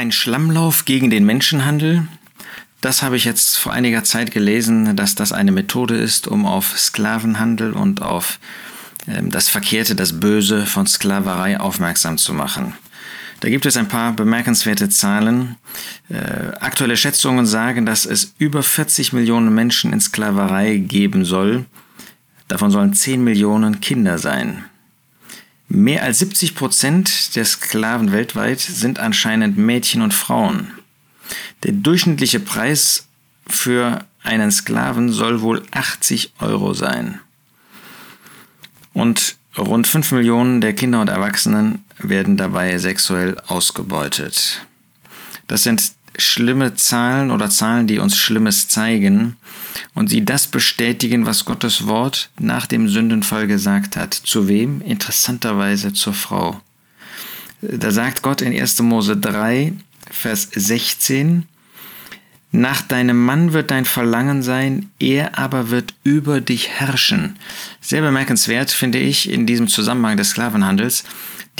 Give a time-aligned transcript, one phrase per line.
[0.00, 2.08] Ein Schlammlauf gegen den Menschenhandel.
[2.80, 6.78] Das habe ich jetzt vor einiger Zeit gelesen, dass das eine Methode ist, um auf
[6.78, 8.40] Sklavenhandel und auf
[9.06, 12.72] ähm, das Verkehrte, das Böse von Sklaverei aufmerksam zu machen.
[13.40, 15.56] Da gibt es ein paar bemerkenswerte Zahlen.
[16.08, 21.66] Äh, aktuelle Schätzungen sagen, dass es über 40 Millionen Menschen in Sklaverei geben soll.
[22.48, 24.64] Davon sollen 10 Millionen Kinder sein.
[25.72, 30.72] Mehr als 70 Prozent der Sklaven weltweit sind anscheinend Mädchen und Frauen.
[31.62, 33.06] Der durchschnittliche Preis
[33.46, 37.20] für einen Sklaven soll wohl 80 Euro sein.
[38.94, 44.66] Und rund 5 Millionen der Kinder und Erwachsenen werden dabei sexuell ausgebeutet.
[45.46, 49.36] Das sind schlimme Zahlen oder Zahlen, die uns Schlimmes zeigen
[49.94, 54.14] und sie das bestätigen, was Gottes Wort nach dem Sündenfall gesagt hat.
[54.14, 54.80] Zu wem?
[54.82, 56.60] Interessanterweise zur Frau.
[57.62, 58.80] Da sagt Gott in 1.
[58.82, 59.74] Mose 3,
[60.10, 61.46] Vers 16,
[62.52, 67.36] nach deinem Mann wird dein Verlangen sein, er aber wird über dich herrschen.
[67.80, 71.04] Sehr bemerkenswert finde ich in diesem Zusammenhang des Sklavenhandels,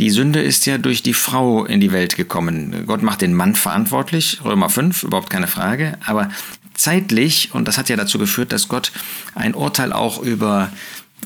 [0.00, 2.84] die Sünde ist ja durch die Frau in die Welt gekommen.
[2.86, 6.30] Gott macht den Mann verantwortlich, Römer 5, überhaupt keine Frage, aber
[6.72, 8.92] zeitlich, und das hat ja dazu geführt, dass Gott
[9.34, 10.72] ein Urteil auch über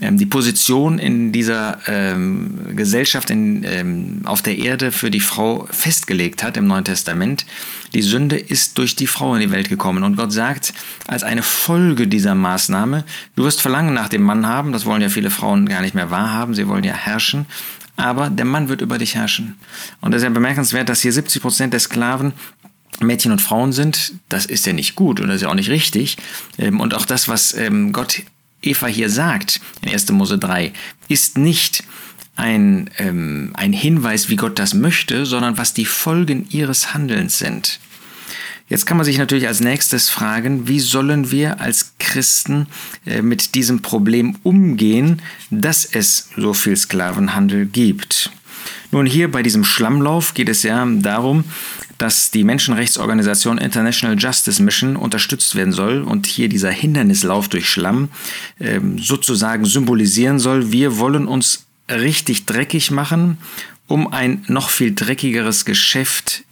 [0.00, 5.69] ähm, die Position in dieser ähm, Gesellschaft in, ähm, auf der Erde für die Frau
[5.70, 7.47] festgelegt hat im Neuen Testament.
[7.94, 10.75] Die Sünde ist durch die Frau in die Welt gekommen und Gott sagt,
[11.06, 13.05] als eine Folge dieser Maßnahme,
[13.36, 16.11] du wirst Verlangen nach dem Mann haben, das wollen ja viele Frauen gar nicht mehr
[16.11, 17.47] wahrhaben, sie wollen ja herrschen,
[17.97, 19.56] aber der Mann wird über dich herrschen.
[20.00, 22.33] Und das ist ja bemerkenswert, dass hier 70 Prozent der Sklaven
[23.00, 24.14] Mädchen und Frauen sind.
[24.28, 26.17] Das ist ja nicht gut und das ist ja auch nicht richtig.
[26.59, 28.22] Ähm, und auch das, was ähm, Gott
[28.62, 30.11] Eva hier sagt in 1.
[30.12, 30.72] Mose 3,
[31.09, 31.84] ist nicht
[32.37, 37.78] ein, ähm, ein Hinweis, wie Gott das möchte, sondern was die Folgen ihres Handelns sind.
[38.68, 42.66] Jetzt kann man sich natürlich als nächstes fragen, wie sollen wir als Christen
[43.04, 45.20] äh, mit diesem Problem umgehen,
[45.50, 48.30] dass es so viel Sklavenhandel gibt.
[48.91, 51.44] Nun hier bei diesem Schlammlauf geht es ja darum,
[51.98, 58.08] dass die Menschenrechtsorganisation International Justice Mission unterstützt werden soll und hier dieser Hindernislauf durch Schlamm
[58.58, 63.38] äh, sozusagen symbolisieren soll, wir wollen uns richtig dreckig machen,
[63.86, 66.44] um ein noch viel dreckigeres Geschäft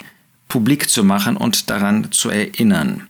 [0.52, 3.08] publik zu machen und daran zu erinnern.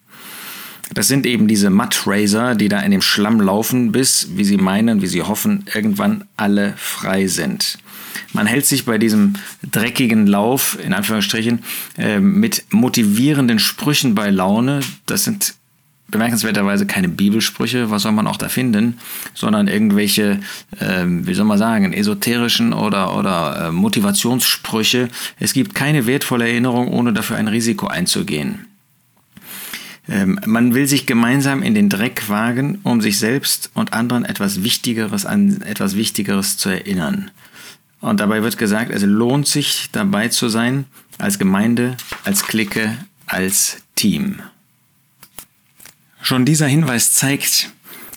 [0.94, 5.02] Das sind eben diese Mudracer, die da in dem Schlamm laufen, bis, wie sie meinen,
[5.02, 7.78] wie sie hoffen, irgendwann alle frei sind.
[8.32, 9.34] Man hält sich bei diesem
[9.68, 11.64] dreckigen Lauf, in Anführungsstrichen,
[11.98, 14.78] äh, mit motivierenden Sprüchen bei Laune.
[15.06, 15.54] Das sind
[16.12, 18.98] bemerkenswerterweise keine Bibelsprüche, was soll man auch da finden,
[19.34, 20.38] sondern irgendwelche,
[20.78, 25.08] äh, wie soll man sagen, esoterischen oder, oder äh, Motivationssprüche.
[25.40, 28.66] Es gibt keine wertvolle Erinnerung, ohne dafür ein Risiko einzugehen.
[30.08, 34.62] Ähm, man will sich gemeinsam in den Dreck wagen, um sich selbst und anderen etwas
[34.62, 37.30] Wichtigeres an etwas Wichtigeres zu erinnern.
[38.00, 40.86] Und dabei wird gesagt, es lohnt sich dabei zu sein,
[41.18, 44.42] als Gemeinde, als Clique, als Team.
[46.22, 47.70] Schon dieser Hinweis zeigt,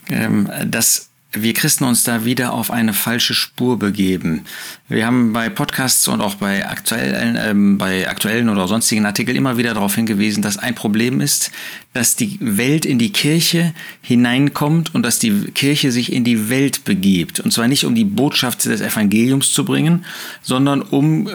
[0.10, 1.10] ähm, dass
[1.42, 4.46] wir Christen uns da wieder auf eine falsche Spur begeben.
[4.88, 9.58] Wir haben bei Podcasts und auch bei aktuellen, ähm, bei aktuellen oder sonstigen Artikeln immer
[9.58, 11.52] wieder darauf hingewiesen, dass ein Problem ist,
[11.94, 16.86] dass die Welt in die Kirche hineinkommt und dass die Kirche sich in die Welt
[16.86, 17.40] begibt.
[17.40, 20.06] Und zwar nicht um die Botschaft des Evangeliums zu bringen,
[20.42, 21.30] sondern um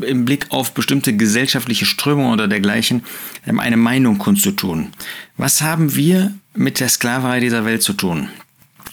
[0.00, 3.04] im Blick auf bestimmte gesellschaftliche Strömungen oder dergleichen
[3.46, 4.88] ähm, eine Meinung kundzutun.
[5.36, 8.28] Was haben wir mit der Sklaverei dieser Welt zu tun?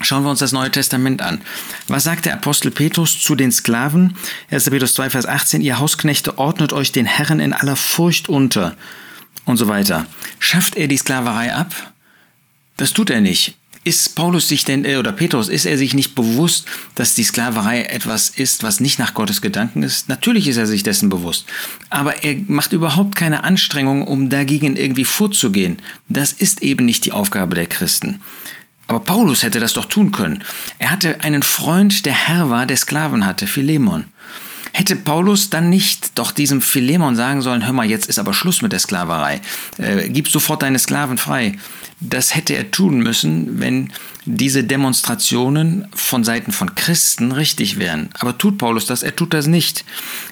[0.01, 1.41] Schauen wir uns das Neue Testament an.
[1.87, 4.15] Was sagt der Apostel Petrus zu den Sklaven?
[4.49, 4.69] 1.
[4.69, 8.75] Petrus 2, Vers 18, ihr Hausknechte ordnet euch den Herren in aller Furcht unter
[9.45, 10.05] und so weiter.
[10.39, 11.73] Schafft er die Sklaverei ab?
[12.77, 13.55] Das tut er nicht.
[13.85, 17.83] Ist Paulus sich denn, äh, oder Petrus, ist er sich nicht bewusst, dass die Sklaverei
[17.83, 20.09] etwas ist, was nicht nach Gottes Gedanken ist?
[20.09, 21.45] Natürlich ist er sich dessen bewusst.
[21.89, 25.77] Aber er macht überhaupt keine Anstrengung, um dagegen irgendwie vorzugehen.
[26.09, 28.21] Das ist eben nicht die Aufgabe der Christen.
[28.89, 30.43] Aber Paulus hätte das doch tun können.
[30.79, 34.05] Er hatte einen Freund, der Herr war, der Sklaven hatte, Philemon.
[34.73, 38.63] Hätte Paulus dann nicht doch diesem Philemon sagen sollen, hör mal, jetzt ist aber Schluss
[38.63, 39.41] mit der Sklaverei,
[39.77, 41.59] äh, gib sofort deine Sklaven frei.
[41.99, 43.93] Das hätte er tun müssen, wenn
[44.35, 48.09] diese Demonstrationen von Seiten von Christen richtig wären.
[48.19, 49.01] Aber tut Paulus das?
[49.01, 49.83] Er tut das nicht.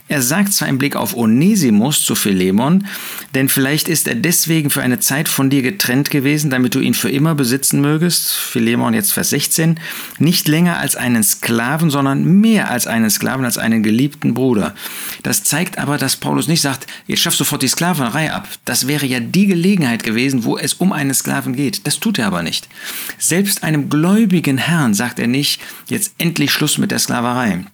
[0.07, 2.85] Er sagt zwar im Blick auf Onesimus zu Philemon,
[3.33, 6.93] denn vielleicht ist er deswegen für eine Zeit von dir getrennt gewesen, damit du ihn
[6.93, 9.79] für immer besitzen mögest, Philemon jetzt Vers 16,
[10.19, 14.75] nicht länger als einen Sklaven, sondern mehr als einen Sklaven, als einen geliebten Bruder.
[15.23, 18.47] Das zeigt aber, dass Paulus nicht sagt, jetzt schaff sofort die Sklaverei ab.
[18.63, 21.85] Das wäre ja die Gelegenheit gewesen, wo es um einen Sklaven geht.
[21.87, 22.69] Das tut er aber nicht.
[23.17, 27.65] Selbst einem gläubigen Herrn sagt er nicht, jetzt endlich Schluss mit der Sklaverei.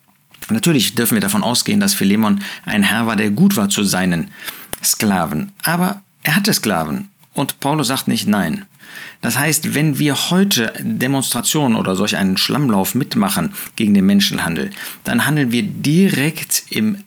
[0.50, 4.32] Natürlich dürfen wir davon ausgehen, dass Philemon ein Herr war, der gut war zu seinen
[4.84, 5.52] Sklaven.
[5.64, 7.10] Aber er hatte Sklaven.
[7.34, 8.66] Und Paulus sagt nicht nein.
[9.22, 14.70] Das heißt, wenn wir heute Demonstrationen oder solch einen Schlammlauf mitmachen gegen den Menschenhandel,
[15.04, 16.98] dann handeln wir direkt im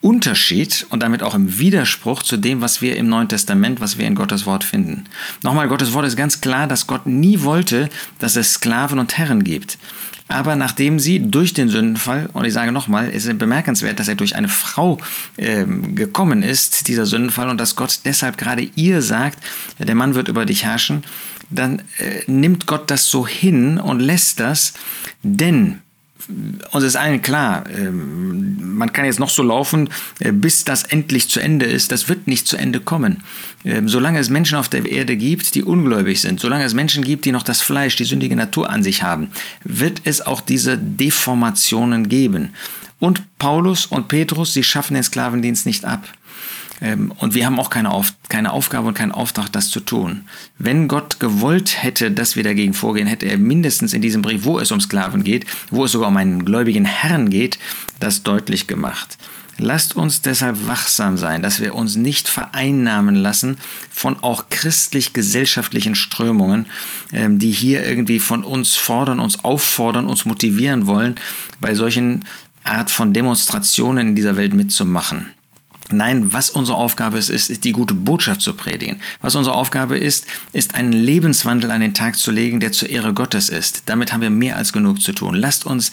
[0.00, 4.06] Unterschied und damit auch im Widerspruch zu dem, was wir im Neuen Testament, was wir
[4.06, 5.04] in Gottes Wort finden.
[5.42, 7.88] Nochmal, Gottes Wort ist ganz klar, dass Gott nie wollte,
[8.20, 9.76] dass es Sklaven und Herren gibt.
[10.28, 14.14] Aber nachdem sie durch den Sündenfall, und ich sage nochmal, es ist bemerkenswert, dass er
[14.14, 14.98] durch eine Frau
[15.36, 19.42] äh, gekommen ist, dieser Sündenfall, und dass Gott deshalb gerade ihr sagt,
[19.78, 21.02] der Mann wird über dich herrschen,
[21.50, 24.74] dann äh, nimmt Gott das so hin und lässt das,
[25.22, 25.80] denn
[26.72, 29.88] uns ist allen klar, ähm, man kann jetzt noch so laufen,
[30.20, 31.90] äh, bis das endlich zu Ende ist.
[31.90, 33.22] Das wird nicht zu Ende kommen.
[33.64, 37.24] Ähm, solange es Menschen auf der Erde gibt, die ungläubig sind, solange es Menschen gibt,
[37.24, 39.30] die noch das Fleisch, die sündige Natur an sich haben,
[39.64, 42.50] wird es auch diese Deformationen geben.
[43.00, 46.04] Und Paulus und Petrus, sie schaffen den Sklavendienst nicht ab.
[46.80, 50.24] Ähm, und wir haben auch keine, Auf keine Aufgabe und keinen Auftrag, das zu tun.
[50.58, 54.58] Wenn Gott gewollt hätte, dass wir dagegen vorgehen, hätte er mindestens in diesem Brief, wo
[54.58, 57.58] es um Sklaven geht, wo es sogar um einen gläubigen Herrn geht,
[58.00, 59.18] das deutlich gemacht.
[59.60, 63.58] Lasst uns deshalb wachsam sein, dass wir uns nicht vereinnahmen lassen
[63.90, 66.66] von auch christlich-gesellschaftlichen Strömungen,
[67.12, 71.16] ähm, die hier irgendwie von uns fordern, uns auffordern, uns motivieren wollen,
[71.60, 72.24] bei solchen
[72.62, 75.26] Art von Demonstrationen in dieser Welt mitzumachen.
[75.90, 79.00] Nein, was unsere Aufgabe ist, ist, die gute Botschaft zu predigen.
[79.20, 83.14] Was unsere Aufgabe ist, ist einen Lebenswandel an den Tag zu legen, der zur Ehre
[83.14, 83.84] Gottes ist.
[83.86, 85.34] Damit haben wir mehr als genug zu tun.
[85.34, 85.90] Lasst uns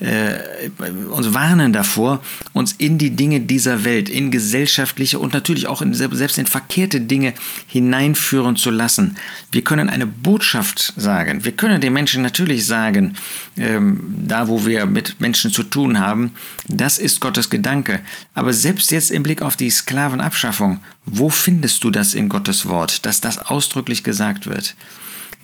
[0.00, 0.70] äh,
[1.10, 2.22] uns warnen davor,
[2.52, 7.00] uns in die Dinge dieser Welt, in gesellschaftliche und natürlich auch in, selbst in verkehrte
[7.00, 7.34] Dinge
[7.66, 9.16] hineinführen zu lassen.
[9.50, 11.44] Wir können eine Botschaft sagen.
[11.44, 13.14] Wir können den Menschen natürlich sagen,
[13.56, 16.32] ähm, da wo wir mit Menschen zu tun haben,
[16.68, 18.00] das ist Gottes Gedanke.
[18.34, 22.66] Aber selbst jetzt im Blick Blick auf die Sklavenabschaffung, wo findest du das in Gottes
[22.66, 24.74] Wort, dass das ausdrücklich gesagt wird?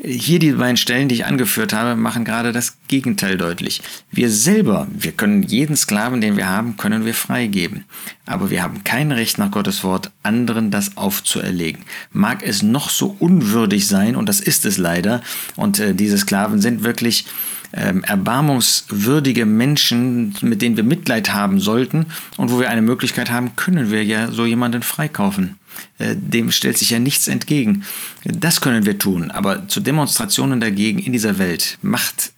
[0.03, 3.83] Hier die beiden Stellen, die ich angeführt habe, machen gerade das Gegenteil deutlich.
[4.11, 7.85] Wir selber, wir können jeden Sklaven, den wir haben, können wir freigeben.
[8.27, 11.85] Aber wir haben kein Recht nach Gottes Wort, anderen das aufzuerlegen.
[12.13, 15.23] Mag es noch so unwürdig sein, und das ist es leider,
[15.55, 17.27] und äh, diese Sklaven sind wirklich
[17.73, 22.07] ähm, erbarmungswürdige Menschen, mit denen wir Mitleid haben sollten
[22.37, 25.59] und wo wir eine Möglichkeit haben, können wir ja so jemanden freikaufen.
[25.99, 27.85] Äh, dem stellt sich ja nichts entgegen.
[28.25, 32.33] Das können wir tun, aber zu Demonstrationen dagegen in dieser Welt macht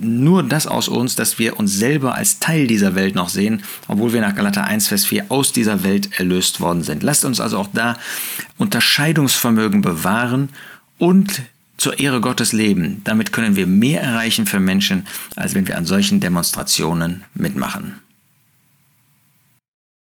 [0.00, 4.12] nur das aus uns, dass wir uns selber als Teil dieser Welt noch sehen, obwohl
[4.12, 7.02] wir nach Galater 1, Vers 4 aus dieser Welt erlöst worden sind.
[7.02, 7.96] Lasst uns also auch da
[8.58, 10.50] Unterscheidungsvermögen bewahren
[10.98, 11.42] und
[11.78, 13.00] zur Ehre Gottes leben.
[13.04, 18.00] Damit können wir mehr erreichen für Menschen, als wenn wir an solchen Demonstrationen mitmachen.